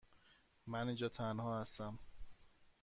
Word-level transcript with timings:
من 0.67 0.87
اینجا 0.87 1.09
تنها 1.09 1.61
هستم. 1.61 1.99